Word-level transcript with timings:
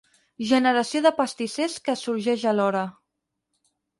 Generació 0.51 1.01
de 1.07 1.11
pastissers 1.19 1.75
que 1.89 1.95
sorgeix 2.03 2.45
alhora. 2.53 2.81